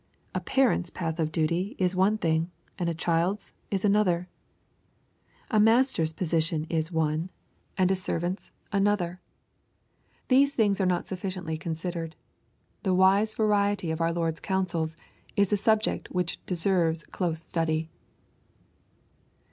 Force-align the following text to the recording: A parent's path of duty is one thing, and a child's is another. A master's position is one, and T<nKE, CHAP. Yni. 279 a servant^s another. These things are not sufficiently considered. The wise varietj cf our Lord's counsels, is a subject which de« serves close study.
A 0.33 0.39
parent's 0.39 0.89
path 0.89 1.19
of 1.19 1.31
duty 1.31 1.75
is 1.77 1.95
one 1.95 2.17
thing, 2.17 2.49
and 2.79 2.89
a 2.89 2.93
child's 2.95 3.53
is 3.69 3.85
another. 3.85 4.27
A 5.51 5.59
master's 5.59 6.11
position 6.11 6.65
is 6.71 6.91
one, 6.91 7.29
and 7.77 7.87
T<nKE, 7.87 8.03
CHAP. 8.07 8.21
Yni. 8.23 8.35
279 8.35 8.35
a 8.35 8.35
servant^s 8.39 8.51
another. 8.79 9.21
These 10.27 10.55
things 10.55 10.81
are 10.81 10.87
not 10.87 11.05
sufficiently 11.05 11.55
considered. 11.55 12.15
The 12.81 12.95
wise 12.95 13.35
varietj 13.35 13.95
cf 13.95 14.01
our 14.01 14.11
Lord's 14.11 14.39
counsels, 14.39 14.97
is 15.35 15.53
a 15.53 15.57
subject 15.57 16.09
which 16.09 16.43
de« 16.47 16.55
serves 16.55 17.03
close 17.03 17.43
study. 17.43 17.91